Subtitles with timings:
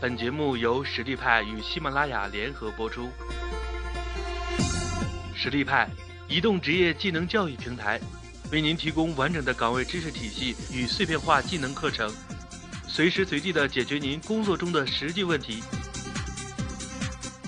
[0.00, 3.08] 本节目由实力派与喜马拉雅联合播出。
[5.34, 5.88] 实力派
[6.28, 8.00] 移动职业技能教育平台，
[8.52, 12.14] 为您提供完整的岗位知识体系与碎片化技能课程，
[12.86, 15.64] 随时随地的解决您工作中的实际问题。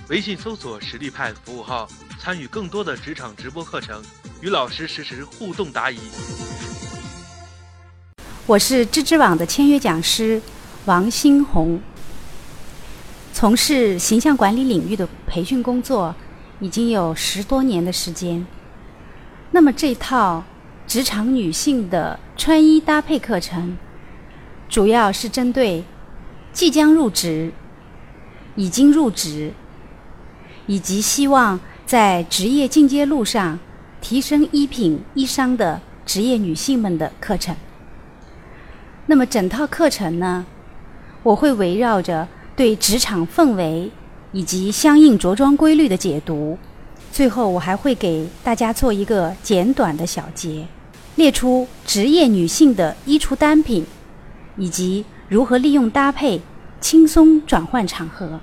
[0.09, 1.89] 微信搜索“实力派”服务号，
[2.19, 4.03] 参与更多的职场直播课程，
[4.43, 6.01] 与老师实时互动答疑。
[8.45, 10.43] 我是知知网的签约讲师
[10.87, 11.81] 王新红。
[13.41, 16.15] 从事形象管理领域的培训工作
[16.59, 18.47] 已经有十多年的时间。
[19.51, 20.45] 那么这套
[20.87, 23.79] 职场女性的穿衣搭配课程，
[24.69, 25.83] 主要是针对
[26.53, 27.51] 即将入职、
[28.57, 29.55] 已经入职，
[30.67, 33.59] 以及希望在职业进阶路上
[34.03, 37.57] 提升衣品衣裳的职业女性们的课程。
[39.07, 40.45] 那么整套课程呢，
[41.23, 42.29] 我会围绕着。
[42.61, 43.91] 对职场氛围
[44.33, 46.59] 以及相应着装规律的解读，
[47.11, 50.67] 最后我还会给大家做一个简短的小结，
[51.17, 53.87] 列出职业女性的衣橱单品，
[54.59, 56.43] 以及如何利用搭配
[56.83, 58.39] 轻松转换场合。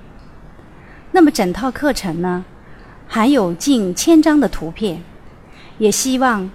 [1.12, 2.44] 那么整套课程呢，
[3.06, 5.00] 含有近千张的图片，
[5.78, 6.50] 也希望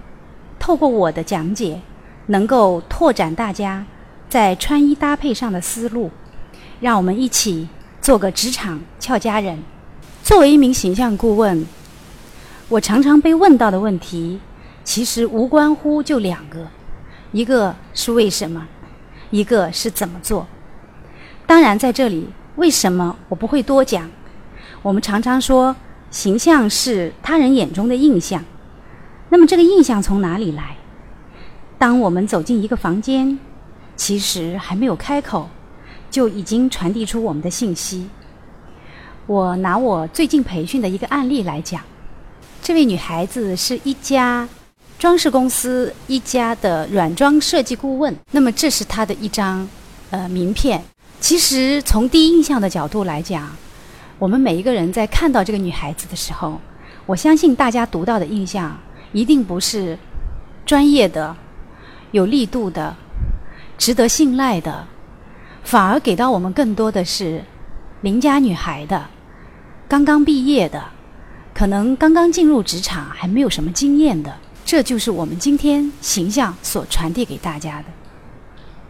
[0.59, 1.79] 透过我的讲解，
[2.25, 3.85] 能够拓展大家
[4.27, 6.11] 在穿衣搭配上的思路。
[6.83, 7.65] 让我们一起
[8.01, 9.57] 做个职场俏佳人。
[10.21, 11.65] 作为一名形象顾问，
[12.67, 14.37] 我常常被问到的问题，
[14.83, 16.67] 其实无关乎就两个：
[17.31, 18.67] 一个是为什么，
[19.31, 20.45] 一个是怎么做。
[21.47, 24.09] 当然，在这里，为什么我不会多讲。
[24.81, 25.73] 我们常常说，
[26.11, 28.43] 形象是他人眼中的印象。
[29.29, 30.75] 那么，这个印象从哪里来？
[31.77, 33.39] 当我们走进一个房间，
[33.95, 35.47] 其实还没有开口。
[36.14, 38.08] 就已经传递出我们的信息。
[39.25, 41.81] 我拿我最近培训的一个案例来讲，
[42.61, 44.47] 这位女孩子是一家
[45.00, 48.16] 装饰公司一家的软装设计顾问。
[48.29, 49.68] 那么这是她的一张
[50.12, 50.84] 呃名片。
[51.19, 53.50] 其实从第一印象的角度来讲，
[54.19, 56.62] 我们每一个人在看到这个女孩子的时候，
[57.07, 58.79] 我相信大家读到的印象
[59.13, 59.97] 一定不是
[60.63, 61.35] 专业的、
[62.12, 62.96] 有力度的、
[63.79, 64.85] 值得信赖的。
[65.63, 67.44] 反而给到我们更多的是
[68.01, 69.07] 邻家女孩的、
[69.88, 70.84] 刚刚毕业的、
[71.53, 74.35] 可能刚刚进入职场还没有什么经验的，
[74.66, 77.85] 这就是我们今天形象所传递给大家的。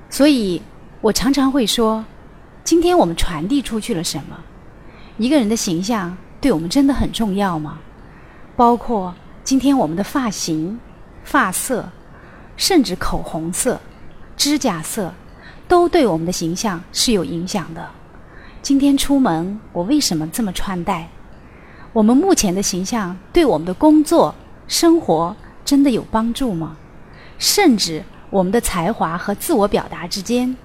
[0.09, 0.62] 所以
[1.00, 2.03] 我常常会说，
[2.63, 4.38] 今天我们传递出去了什么？
[5.17, 7.79] 一个人的形象对我们真的很重要吗？
[8.56, 9.13] 包括
[9.44, 10.79] 今天我们的发型、
[11.23, 11.88] 发色，
[12.57, 13.79] 甚至口红色、
[14.35, 15.13] 指甲色。
[15.73, 17.89] 都对我们的形象是有影响的。
[18.61, 21.09] 今天出门，我为什么这么穿戴？
[21.94, 24.35] 我们目前的形象对我们的工作、
[24.67, 25.35] 生活
[25.66, 26.78] 真的有帮助吗？
[27.39, 30.56] 甚至我们的才华和自我表达之间，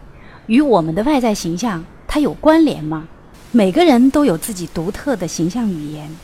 [0.46, 3.08] 与我们的外在形象它有关联吗？
[3.50, 6.14] 每个人都有自己独特的形象语言，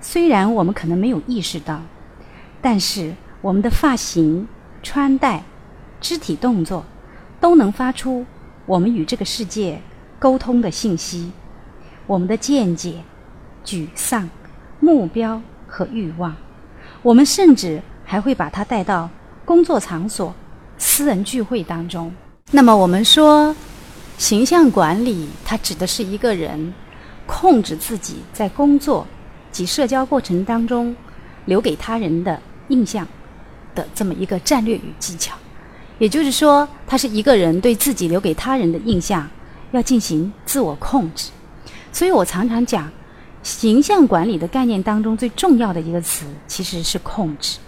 [0.00, 1.82] 虽然我们可能没有意识到，
[2.62, 4.46] 但是我们的发型、
[4.84, 5.42] 穿戴、
[6.00, 6.84] 肢体动作。
[7.40, 8.24] 都能发出
[8.66, 9.80] 我们与这个世界
[10.18, 11.32] 沟通的信息，
[12.06, 13.02] 我们的见解、
[13.64, 14.28] 沮丧、
[14.78, 16.36] 目标和欲望，
[17.02, 19.08] 我们甚至还会把它带到
[19.44, 20.34] 工作场所、
[20.76, 22.12] 私人聚会当中。
[22.50, 23.54] 那么，我们说
[24.18, 26.74] 形象管理，它指的是一个人
[27.26, 29.06] 控制自己在工作
[29.50, 30.94] 及社交过程当中
[31.46, 33.06] 留给他人的印象
[33.74, 35.34] 的这么一个战略与技巧。
[36.00, 39.28] 也就是说，他是一个人对自己留给他人的印象
[39.70, 41.30] 要进行自我控制。
[41.92, 42.90] 所以我常常讲，
[43.42, 47.58] 形象管理的概念当中最重要的一个词其实是控制，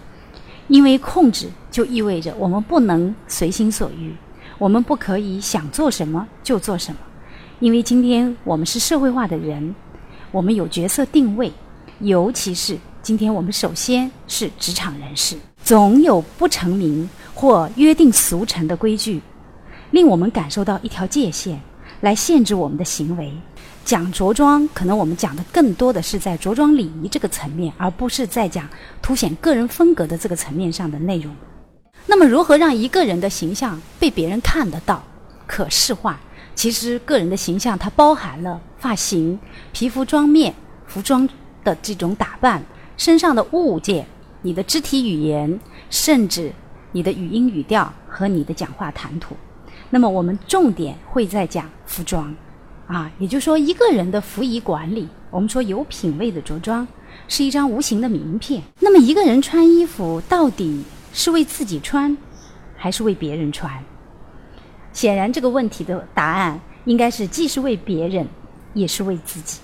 [0.67, 4.11] 因为控制就意味着我们不能随心所欲，
[4.57, 6.97] 我们不可以想做什么就做什么。
[7.59, 9.75] 因为今天我们是社会化的人，
[10.31, 11.51] 我们有角色定位，
[11.99, 17.09] 尤其是今天我们首先是职场人士，总有不成名。
[17.35, 19.19] 或约定俗成的规矩，
[19.89, 21.57] 令我们感受到一条界限，
[21.99, 23.33] 来限制我们的行为。
[23.83, 28.69] 讲着装，可能我们讲的更多的是在着装礼仪这个层面，而不是在讲
[29.01, 31.35] 凸显个人风格的这个层面上的内容。
[32.05, 35.03] 那么，如何让一个人的形象被别人看得到、
[35.47, 36.19] 可视化？
[36.53, 39.37] 其实，个人的形象它包含了发型、
[39.71, 40.53] 皮肤妆面、
[40.85, 41.27] 服装
[41.63, 42.63] 的这种打扮、
[42.95, 44.05] 身上的物件、
[44.43, 45.59] 你的肢体语言，
[45.89, 46.51] 甚至。
[46.95, 49.35] 你的语音语调和你的讲话谈吐，
[49.89, 52.31] 那么我们重点会在讲服装。
[52.85, 56.87] 啊，也就是说，一个人的服仪管理，我们说有品位的着装，
[57.27, 58.61] 是一张无形的名片。
[58.79, 62.15] 那么，一个人穿衣服到底是为自己穿，
[62.75, 63.71] 还是为别人穿？
[64.91, 68.27] 显然，这个问题的答案应该是既是为别人，
[68.75, 69.59] 也是为自己。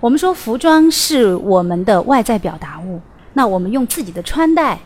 [0.00, 3.00] 我们说，服装是我们的外在表达物，
[3.32, 4.78] 那我们用自己的穿戴，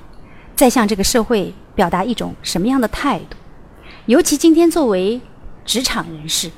[0.54, 3.36] 在向这个社会表达一种什么样的态度？
[4.06, 5.20] 尤其今天作为
[5.64, 6.50] 职场人士。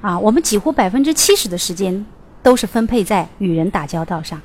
[0.00, 2.06] 啊，我们几乎百分之七十的时间
[2.40, 4.40] 都是分配在与人打交道上。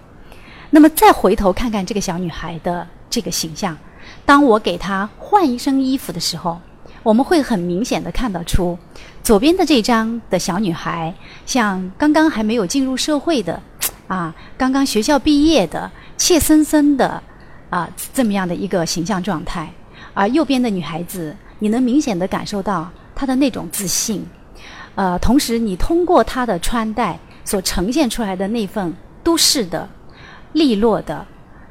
[0.71, 3.77] 那么再回头看看这个小女孩的这个形象，
[4.25, 6.59] 当我给她换一身衣服的时候，
[7.03, 8.75] 我们会很明显的看得出，
[9.21, 11.13] 左边的这张的小女孩
[11.45, 13.61] 像刚刚还没有进入社会的，
[14.07, 15.91] 啊，刚刚学校毕业的，
[16.23, 17.21] 怯生生的，
[17.69, 19.69] 啊，这么样的一个形象状态。
[20.13, 24.25] 而右边的女孩子，你能明显的感受到她的那种自信。
[24.95, 29.89] 呃，同时你通过她的穿戴所呈现出来的那份都市的、
[30.53, 31.25] 利落的、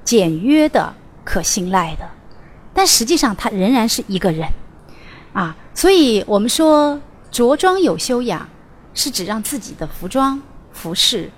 [0.04, 0.94] 简约的、
[1.24, 2.06] 可信赖的，
[2.74, 4.46] 但实际上她仍然是一个人，
[5.32, 7.00] 啊，所以我们说
[7.30, 8.46] 着装有修养，
[8.92, 10.38] 是指让自己的服装、
[10.72, 11.30] 服饰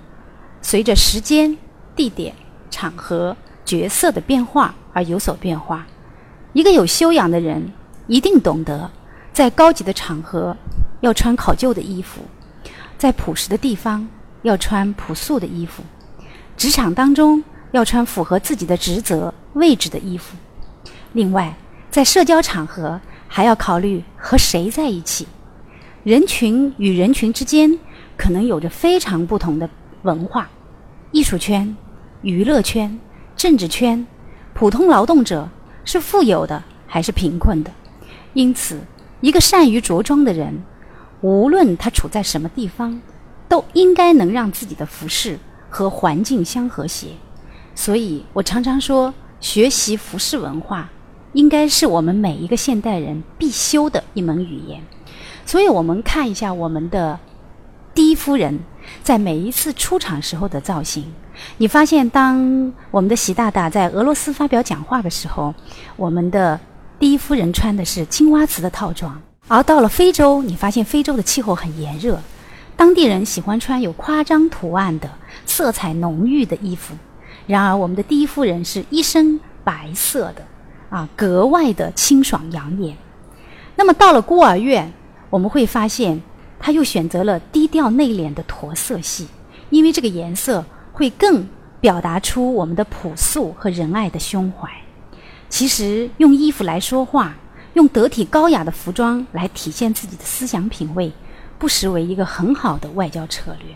[0.61, 1.57] 随着时间、
[1.95, 2.35] 地点、
[2.75, 5.87] 场合、角色的变化而有所变化。
[6.51, 7.71] 一个有修养的人
[8.07, 8.91] 一定懂得
[9.31, 10.55] 在高级的场合。
[11.01, 12.21] 要穿考究的衣服，
[12.97, 14.07] 在朴实的地方
[14.41, 15.83] 要穿朴素的衣服，
[16.57, 20.35] 职场当中要穿符合自己的职责位置的衣服。
[21.13, 21.55] 另外，
[21.91, 25.27] 在社交场合还要考虑和谁在一起，
[26.03, 27.77] 人群与人群之间
[28.17, 29.69] 可能有着非常不同的
[30.03, 30.49] 文化、
[31.11, 31.75] 艺术圈、
[32.25, 32.99] 娱乐圈、
[33.37, 34.07] 政治圈，
[34.55, 35.47] 普通劳动者
[35.83, 37.69] 是富有的还是贫困的？
[38.33, 38.81] 因此，
[39.21, 40.63] 一个善于着装的人。
[41.21, 42.99] 无论他处在什么地方，
[43.47, 45.37] 都应该能让自己的服饰
[45.69, 47.09] 和环境相和谐。
[47.75, 50.89] 所以我常常说，学习服饰文化
[51.33, 54.81] 应该是我们每一个现代人必修的一门语言。
[55.45, 57.19] 所以我们看一下我们的
[57.93, 58.61] 第一夫人
[59.03, 61.13] 在每一次出场时候的造型，
[61.57, 65.53] 你发现当我们的习大大在俄罗斯发表讲话的时候，
[65.95, 66.59] 我们的
[66.99, 69.21] 第一夫人穿的是青花瓷的套装。
[69.47, 72.19] 而到了非洲，你发现非洲的气候很炎热，
[72.75, 75.09] 当地人喜欢穿有夸张图案的、
[75.45, 76.95] 色彩浓郁的衣服。
[77.45, 80.41] 然而，我们的第一夫人是一身白色的，
[80.89, 82.97] 啊，格外的清爽养眼。
[83.75, 84.91] 那么到了孤儿院，
[85.29, 86.19] 我们会发现，
[86.59, 89.27] 她又选择了低调内敛的驼色系，
[89.69, 90.65] 因为这个颜色
[90.95, 91.45] 会更
[91.81, 94.69] 表达出我们的朴素和仁爱的胸怀。
[95.49, 97.35] 其实，用衣服来说话。
[97.73, 101.11] 用得体高雅的服装来体现自己的思想品味，
[101.59, 103.75] 不失为一个很好的外交策略。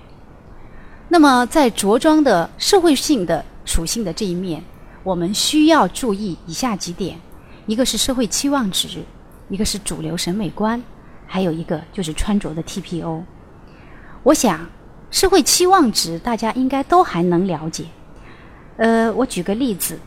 [1.09, 4.63] 那么，在着装的社会性的属性的这一面，
[5.03, 7.19] 我们需要注意以下几点：
[7.65, 9.03] 一个是社会期望值，
[9.49, 10.81] 一个是主流审美观，
[11.27, 13.23] 还有一个就是穿着的 TPO。
[14.23, 14.65] 我想，
[15.11, 17.85] 社会期望值大家应该都还能了解。
[18.77, 19.99] 呃，我举个例子，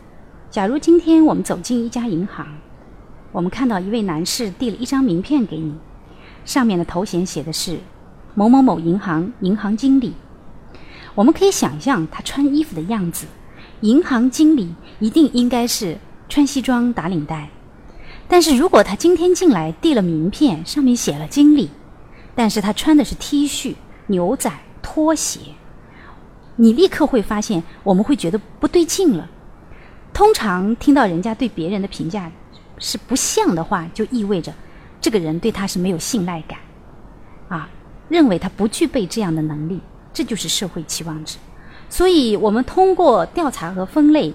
[0.50, 2.46] 假如今天我们走进一家银行。
[3.32, 5.74] 我们看到一位男士递了一张名片给你，
[6.44, 7.78] 上面的头衔写的是
[8.34, 10.12] “某某某银行银行经理”。
[11.14, 13.26] 我们可以想象他穿衣服的样子，
[13.80, 17.48] 银行经理一定应该是穿西装打领带。
[18.28, 21.70] 但是如果他今天进来递了名片，上面写了“经理”，
[22.36, 23.74] 但是他穿的是 T 恤、
[24.06, 24.50] 牛仔、
[24.82, 25.40] 拖鞋，
[26.56, 29.28] 你立刻会发现，我们会觉得不对劲了。
[30.12, 32.30] 通常听到人家对别人的评价。
[32.78, 34.52] 是不像的话，就意味着
[35.00, 36.58] 这个人对他是没有信赖感，
[37.46, 37.68] 啊，
[38.08, 39.80] 认为他不具备这样的能力，
[40.12, 41.38] 这就是社会期望值。
[41.88, 44.34] 所以，我们通过调查和分类，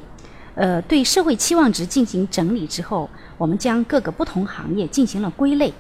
[0.56, 5.74] 呃，对社会期望值进行整理之后，我们将各个不同行业进行了归类。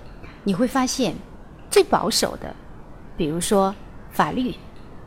[0.43, 1.15] 你会发现，
[1.69, 2.53] 最保守的，
[3.15, 3.73] 比如说
[4.17, 4.51] 法律、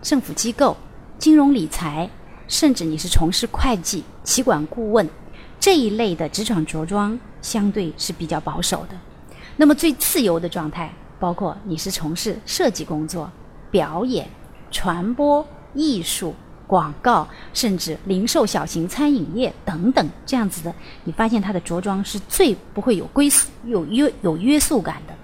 [0.00, 0.76] 政府机构、
[1.18, 2.08] 金融理财，
[2.46, 5.04] 甚至你是从事会计、企管顾问
[5.58, 7.18] 这一类的职场着装。
[7.42, 8.94] 相对是比较保守的，
[9.56, 13.28] 那么最自由的状态，包括你是从事设计工作、
[13.70, 14.28] 表演、
[14.70, 16.32] 传播、艺术、
[16.68, 25.14] 广告，甚至零售、小型餐饮业等等这样子的，你发现他的着装是最不会有归宿、有约、有约束感的。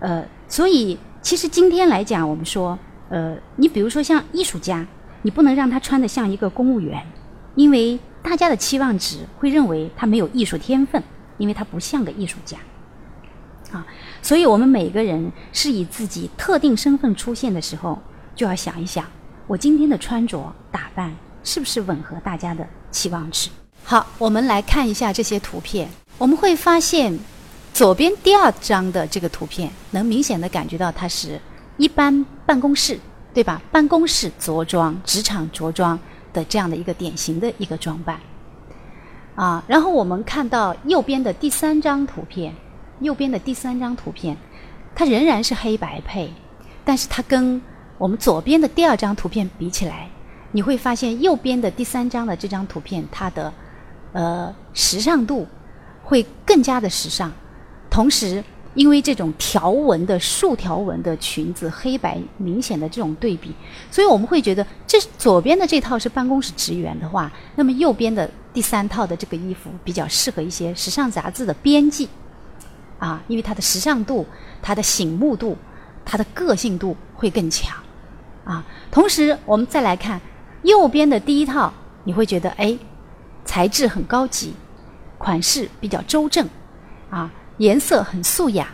[0.00, 2.78] 呃，所以其实今天来讲，我们说，
[3.10, 4.86] 呃，你比如说像艺术家，
[5.20, 7.06] 你不能让他穿的像一个公务员，
[7.54, 11.02] 因为大家的期望值会认为他没有艺术天分。
[11.38, 12.58] 因为他不像个艺术家，
[13.72, 13.86] 啊，
[14.20, 17.98] 所以我们每个人是以自己特定身份出现的时候，
[18.34, 19.06] 就要想一想，
[19.46, 21.10] 我今天的穿着打扮
[21.42, 23.48] 是不是吻合大家的期望值？
[23.84, 25.88] 好，我们来看一下这些图片，
[26.18, 27.18] 我们会发现，
[27.72, 31.40] 左边第二张的这个图片，能明显的感觉到它是
[31.78, 32.98] 一般办公室，
[33.32, 33.62] 对吧？
[33.70, 35.96] 办公室着装、职场着装
[36.32, 38.18] 的这样的一个典型的一个装扮。
[39.36, 42.52] 啊，然后我们看到右边的第三张图片。
[42.98, 44.36] 右边的第三张图片，
[44.96, 46.28] 它仍然是黑白配，
[46.84, 47.62] 但是它跟
[47.96, 50.10] 我们左边的第二张图片比起来，
[50.50, 53.52] 你会发现右边的第三张的这张图片，它的
[54.12, 55.46] 呃时尚度
[56.02, 57.30] 会更加的时尚。
[57.88, 58.42] 同时，
[58.80, 63.54] 因为这种条纹的竖条纹的裙子，黑白明显的这种对比，
[63.90, 72.08] 所以我们会觉得，这左边的这套是办公室职员的话，那么右边的第三套的这个衣服比较适合一些时尚杂志的编辑。
[72.98, 74.26] 啊，因为它的时尚度、
[74.62, 75.58] 它的醒目度、
[76.02, 77.76] 它的个性度会更强，
[78.44, 80.18] 啊，同时我们再来看
[80.62, 81.70] 右边的第一套，
[82.04, 82.78] 你会觉得哎，
[83.44, 84.54] 材质很高级，
[85.18, 86.48] 款式比较周正，
[87.10, 87.30] 啊，
[87.60, 88.68] 颜色很素雅，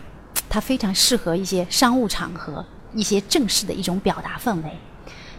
[0.47, 4.71] 它非常适合一些商务场合、一些正式的一种表达氛围。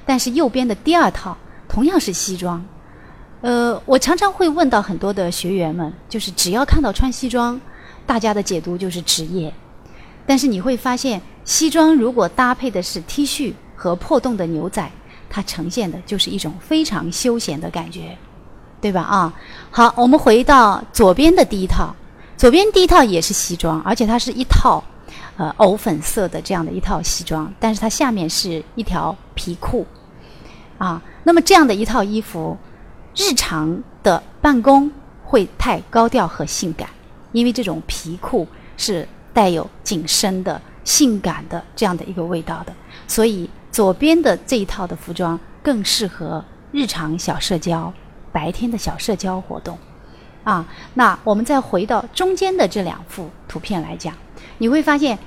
[0.05, 1.35] 但是右边的第二套
[1.67, 2.63] 同样是西装，
[3.41, 7.59] 呃，我常常会问到很多的学员们，就是只要看到穿西装。
[8.05, 9.53] 大家的解读就是职业，
[10.27, 14.91] 但是你会发现，西装如果搭配的是 T 恤和破洞的牛仔，
[15.31, 18.17] 它呈现的就是一种非常休闲的感觉，
[18.81, 19.03] 对吧？
[19.03, 19.35] 啊，
[19.71, 21.95] 好，我们回到左边的第一套，
[22.39, 24.83] 左边第一套也是西装，而且它是一套，
[25.37, 29.85] 呃，藕粉色的这样的一套西装，但是它下面是一条皮裤，
[30.79, 32.57] 啊，那么这样的一套衣服，
[33.17, 34.89] 日常的办公
[35.25, 36.89] 会太高调和性感。
[37.33, 42.73] 因为这种皮裤是带有紧身的、性感的这样的一个味道的，
[43.09, 47.93] 所以左边的这一套的服装更适合日常小社交、
[48.31, 49.77] 白天的小社交活动。
[50.49, 50.65] 啊，
[50.95, 54.15] 那我们再回到中间的这两幅图片来讲，
[54.57, 55.19] 你会发现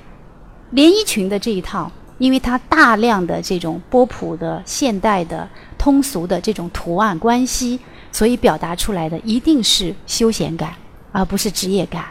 [0.71, 5.47] 连衣裙的这一套，因为它大量的这种波普的、现代的、
[5.77, 7.79] 通俗的这种图案关系，
[8.11, 10.73] 所以表达出来的一定是休闲感。
[11.13, 12.05] 而不是职业感，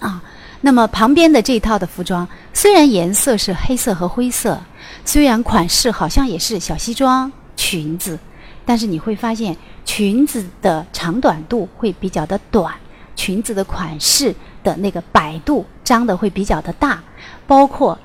[0.00, 0.20] 啊，
[0.62, 4.60] 那么旁边的这一套的服装，虽然颜色是黑色和灰色，
[5.04, 8.18] 虽然款式好像也是小西装裙子，
[8.64, 12.74] 但是你会发现裙子的长短度会比较的短，
[13.16, 17.02] 裙子的款式的那个摆度张的会比较的大，
[17.46, 17.98] 包括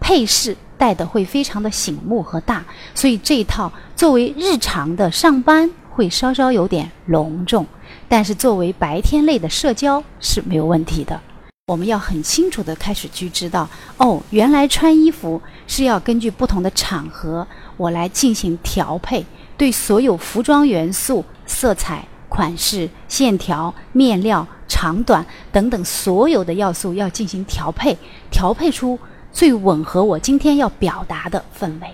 [0.00, 7.66] 配饰戴的会非常的醒目和大，所以这一套作为日常的上班会稍稍有点隆重。
[8.08, 11.20] 但是作为白天类的社交是没有问题的。
[11.66, 17.46] 我们要很清楚的开始去知道，哦，原来穿衣服是要根据不同的场合，
[17.76, 19.26] 我来进行调配，
[19.58, 27.98] 对所有服装元素、色彩、款式、线条、面料、长短等等所有的要素要进行调配，
[28.30, 28.98] 调配出
[29.32, 31.88] 最吻合我今天要表达的氛围。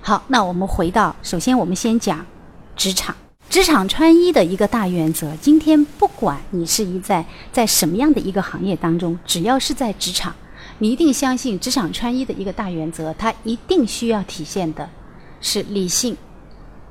[0.00, 2.24] 好，那我们回到，首先我们先讲
[2.76, 3.14] 职场。
[3.50, 10.34] 职场穿衣的一个大原则，今天不管你是一在在什么样的一个行业当中，只要是在职场，
[10.78, 14.88] 你一定相信职场穿衣的一个大原则，它一定需要体现的
[15.40, 16.16] 是理性、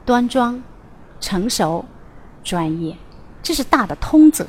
[0.05, 0.62] 端庄、
[1.19, 1.83] 成熟、
[2.43, 2.95] 专业，
[3.41, 4.45] 这是大的通则。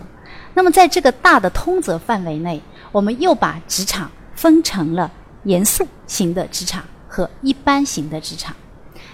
[0.54, 2.60] 那么在这个大的通则范围内，
[2.92, 5.10] 我们又把职场分成了
[5.44, 8.54] 严肃型的职场和一般型的职场。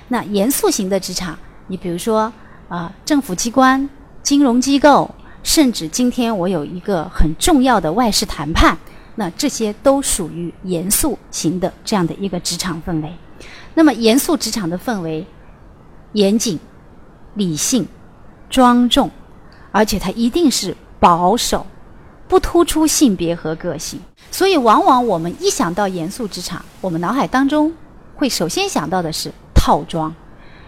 [0.08, 2.32] 那严肃型的职场，你比如说。
[2.70, 3.90] 啊，政府机关、
[4.22, 8.78] 金融机构，甚至今天我有一个很重要的外事谈判，
[9.16, 13.12] 那这些都属于严肃型的这样的一个职场氛围。
[13.74, 15.26] 那么，严肃职场的氛围，
[16.12, 16.58] 严谨、
[17.34, 17.86] 理性、
[18.48, 19.10] 庄重，
[19.72, 21.66] 而且它一定是保守，
[22.28, 24.00] 不突出性别和个性。
[24.30, 27.72] 所以，往往我们一想到严肃职场，我们脑海当中
[28.14, 30.14] 会首先想到的是套装。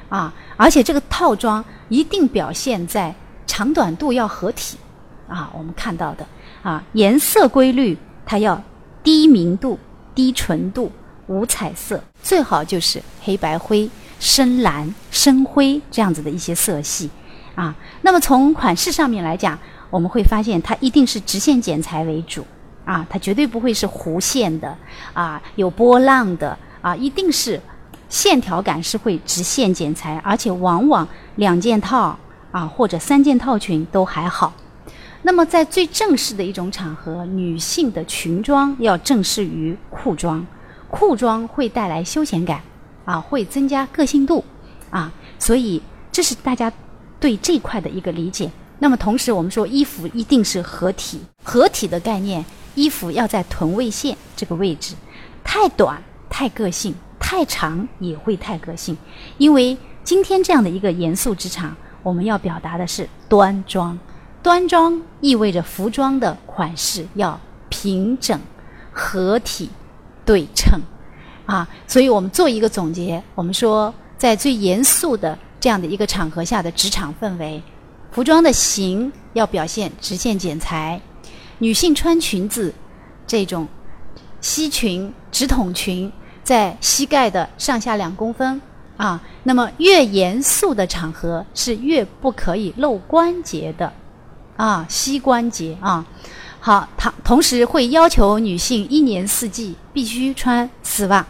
[0.08, 3.14] 啊，而且这个套装一定表现在
[3.46, 4.76] 长短度要合体，
[5.26, 6.26] 啊，我们看到的
[6.62, 7.96] 啊，颜色规律
[8.26, 8.62] 它要
[9.02, 9.78] 低明度、
[10.14, 10.92] 低纯度、
[11.28, 13.88] 无彩色，最好就是黑白灰、
[14.22, 17.10] 深蓝、深灰这样子的一些色系，
[17.56, 19.58] 啊，那么从款式上面来讲，
[19.90, 22.46] 我们会发现它一定是直线剪裁为主，
[22.84, 24.78] 啊，它绝对不会是弧线的，
[25.12, 27.60] 啊，有波浪的，啊，一定是。
[28.08, 32.16] 线条感是会直线剪裁，而且往往两件套
[32.52, 34.52] 啊或者三件套裙都还好。
[35.22, 40.46] 那么在最正式的一种场合，女性的裙装要正式于裤装，
[40.90, 42.60] 裤装会带来休闲感，
[43.04, 44.44] 啊，会增加个性度，
[44.90, 46.72] 啊，所以这是大家
[47.18, 48.50] 对这块的一个理解。
[48.78, 52.44] 那么同时，我们说衣服一定是合体，合体的概念，
[52.74, 54.94] 衣服要在臀位线这个位置，
[55.44, 58.96] 太短太个性，太长也会太个性。
[59.38, 63.96] 因为今天这样的一个严肃职场，我们要表达的是端庄，
[64.42, 68.40] 端庄意味着服装的款式要平整、
[68.92, 69.70] 合体、
[70.24, 70.80] 对称，
[71.52, 77.62] 啊，所以我们做一个总结，我们说在最严肃的这样的一个场合下的职场氛围。
[78.10, 80.98] 服装的型要表现直线剪裁，
[81.58, 82.72] 女性穿裙子，
[83.26, 83.68] 这种
[84.40, 86.10] 西裙、直筒裙
[86.42, 88.58] 在膝盖的上下两公分
[88.96, 89.20] 啊。
[89.42, 93.92] 那么越严肃的场合是越不可以露关节的
[94.56, 96.06] 啊，膝关节啊。
[96.60, 101.26] 好，同同时会要求女性一年四季必须穿丝袜。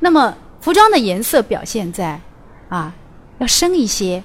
[0.00, 2.20] 那么服装的颜色表现在
[2.68, 2.94] 啊，
[3.38, 4.22] 要深一些，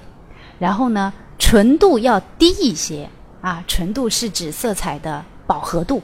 [0.58, 1.12] 然后呢？
[1.38, 3.10] 纯度要低一些
[3.40, 6.00] 啊，纯度是指色彩的饱和度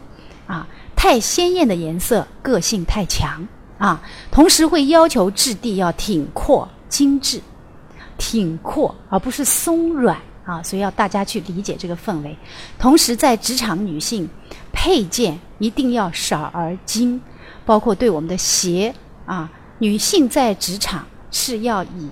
[0.49, 3.47] 啊，太鲜艳的颜色个性太强
[3.79, 7.41] 啊，同时会要求质地要挺阔精致，
[8.19, 12.37] 挺阔而不是松软啊，所以要大家去理解这个氛围。
[12.81, 14.29] 同时，在职场女性
[14.73, 17.21] 配件一定要少而精，
[17.65, 18.93] 包括对我们的鞋
[19.25, 22.11] 啊，女性在职场是要以。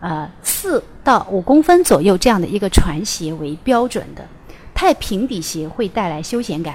[0.00, 4.26] 呃，四到五公分左右这样的一个船鞋为标准的，
[4.74, 6.74] 太平底鞋会带来休闲感。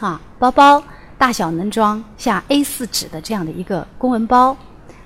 [0.00, 0.84] 啊，包包
[1.16, 4.54] 大小能装像 A 四纸的这样的一个公文包，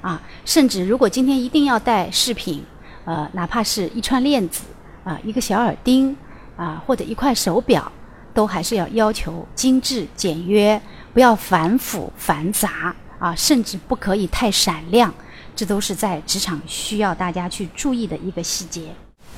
[0.01, 2.65] 啊，甚至如果今天一定要带饰品，
[3.05, 4.65] 呃，哪怕是一串链子，
[5.05, 6.17] 啊，一个小耳钉，
[6.57, 7.93] 啊，或者一块手表，
[8.35, 10.83] 都还是要要求精致简约，
[11.15, 15.15] 不要繁复繁杂，啊，甚至不可以太闪亮。
[15.55, 18.93] 这都是在职场需要大家去注意的一个细节。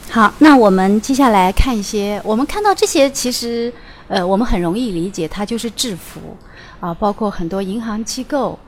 [0.09, 3.73] 好，那我们接下来看一些，我们看到这些，其实
[4.09, 6.37] 呃，我们很容易理解，它就是制服
[6.81, 8.59] 啊，包括很多银行机构，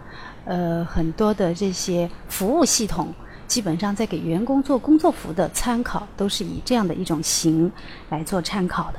[0.47, 3.13] 呃，很多的这些服务系统，
[3.47, 7.71] 基本上在给员工做工作服的参考，都是以这样的一种型
[8.09, 8.99] 来做参考的。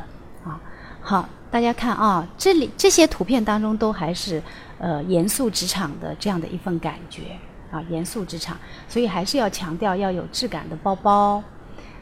[1.07, 4.41] 好，大家看啊，这里这些图片当中都还是
[4.79, 7.37] 呃严肃职场的这样的一份感觉。
[7.71, 11.43] 啊，严肃职场，所以还是要强调要有质感的包包，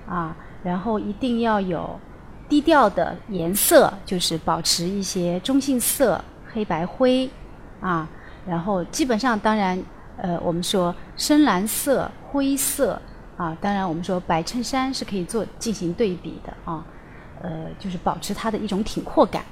[0.07, 1.99] 啊，然后一定要有
[2.47, 7.27] 低调的颜色，就是保持一些中性色，黑白灰，
[7.81, 8.07] 啊，
[8.45, 9.81] 然后基本上当然，
[10.17, 13.01] 呃，我们说深蓝色、灰色，
[13.35, 16.85] 啊，当然我们说白衬衫是可以做进行对比的啊，
[17.43, 19.43] 呃，就是保持它的一种挺阔感。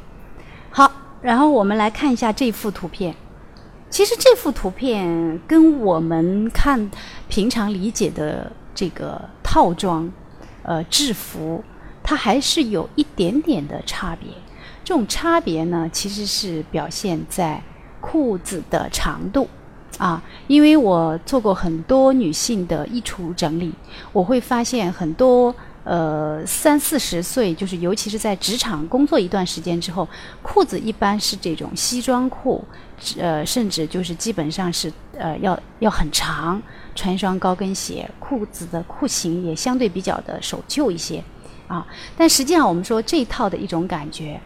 [0.72, 3.14] 好，然后我们来看一下这幅图片。
[3.90, 6.90] 其实这幅图片跟我们看
[7.28, 10.10] 平常理解的这个套装，
[10.64, 11.62] 呃，制服，
[12.02, 14.30] 它还是有一点点的差别。
[14.86, 17.62] 这种差别呢，其实是表现在
[18.00, 19.50] 裤子的长度
[19.98, 20.24] 啊。
[20.48, 23.74] 因为我做过很多女性的衣橱整理，
[24.14, 30.08] 我会发现很多呃三四十岁，就是尤其是在职场工作一段时间之后，
[30.42, 32.64] 裤子一般是这种西装裤。
[33.18, 36.62] 呃，甚至就是基本上是呃要要很长，
[36.94, 41.24] 穿一双高跟鞋，裤子的裤型也相对比较的守旧一些，
[41.68, 41.84] 啊，
[42.16, 44.40] 但实际上我们说这一套的一种感觉，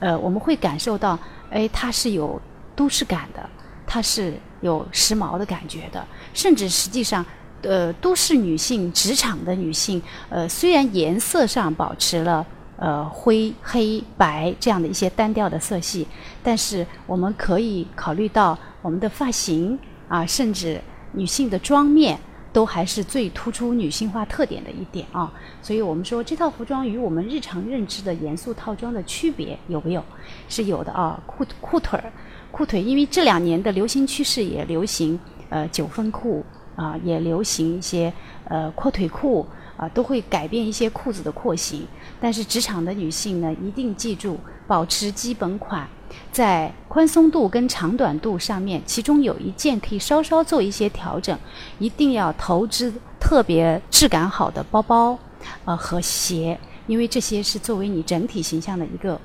[0.00, 1.16] 呃，我们会感受到，
[1.52, 2.42] 哎，它是有
[2.74, 3.48] 都市感的，
[3.86, 7.24] 它是有时髦的感觉的，甚至实际上，
[7.62, 12.46] 呃，都市女性、职场的女性，呃，虽然颜色上保持了。
[12.82, 16.06] 呃，灰、黑白这样的一些单调的色系，
[16.42, 20.80] 但是我们可以考虑到我们的发型啊，甚至
[21.12, 22.18] 女性的妆面，
[22.54, 25.30] 都还是最突出女性化特点的一点啊。
[25.60, 30.02] 所以我们说这套服装与我们日常认知的严肃套装的区别有没有？
[30.48, 31.22] 是有的啊。
[31.26, 32.10] 裤裤腿儿，
[32.50, 35.20] 裤腿，因为这两年的流行趋势也流行
[35.50, 36.42] 呃九分裤
[36.80, 38.12] 啊，也流行一些
[38.44, 39.46] 呃阔腿裤。
[39.80, 41.86] 啊，都会改变一些裤子的廓形，
[42.20, 45.88] 但是职场的女性呢，一定记住保持基本款，
[46.30, 51.38] 在宽松度跟长短度上面，其中有一件可以稍稍做一些调整，
[51.78, 55.18] 一定要投资特别质感好的包包，
[55.64, 59.18] 呃和鞋，因为这些是作为你整体形象的一个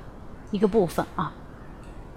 [0.52, 1.30] 一个部分啊。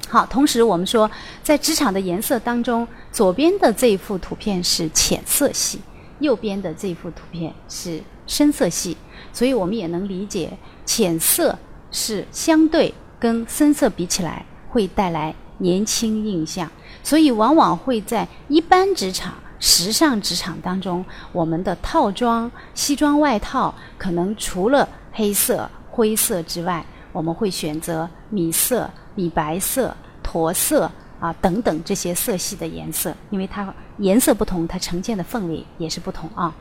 [0.08, 1.10] 好，同时我们说，
[1.44, 5.82] 在职场的颜色当中，左边的这一幅图片是浅色系，
[6.20, 8.02] 右边的这幅图片是。
[8.30, 8.96] 深色系，
[9.34, 11.58] 所以我们也能理解浅色
[11.92, 36.54] 是相对跟深色比起来会带来年轻印象，所以往往会在一般职场、时尚职场当中，我们的套装、西装外套可能除了黑色、灰色之外，我们会选择米色、米白色、驼色啊等等这些色系的颜色，因为它颜色不同，它呈现的氛围也是不同啊。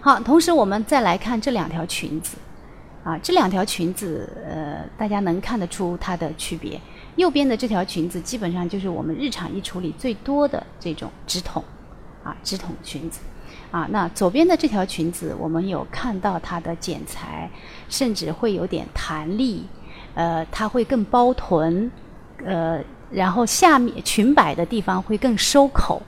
[0.00, 2.36] 好，同时我们再来看这两条裙子，
[3.02, 6.80] 啊，这两条裙子，呃，大家能看得出它的区别。
[7.16, 11.64] 右边的这条裙子基本上就是我们日常衣橱里最多的这种直筒，
[12.22, 13.20] 啊，直筒裙子，
[13.70, 17.50] 啊，那左边的这条裙子，我们有看到它的剪裁，
[17.88, 19.64] 甚至会有点弹力，
[20.16, 21.88] 呃，它会更包臀，
[22.44, 22.80] 呃，
[23.12, 26.02] 然后下面裙摆的地方会更收口。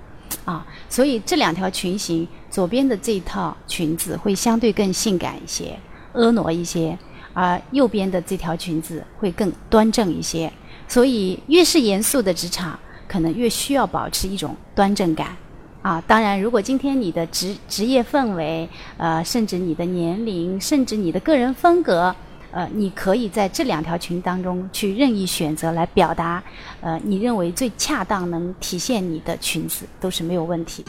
[0.45, 5.79] 啊，所以这两条裙型，左边的这套裙子会相对更性感一些、
[6.15, 6.97] 婀娜一些，
[7.35, 10.51] 而右边的这条裙子会更端正一些。
[10.87, 15.37] 所以，越是严肃的职场，可能越需要保持一种端正感。
[15.83, 22.15] 啊，当然，如果今天你的职职业氛围，呃，甚至你的年龄，甚至你的个人风格。
[22.51, 26.43] 呃，你可以在这两条裙当中去任意选择来表达，
[26.81, 30.85] 呃，你认为最恰当能体现你的裙子都是没有问题。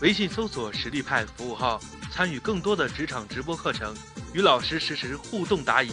[0.00, 3.94] 微信搜索“实力派”服务号，参与更多的职场直播课程，
[4.34, 5.90] 与老师实时互动答疑。